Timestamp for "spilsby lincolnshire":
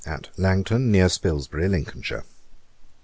1.09-2.23